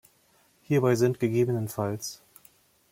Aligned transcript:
Hierbei 0.63 0.95
sind 0.95 1.19
ggf. 1.19 1.99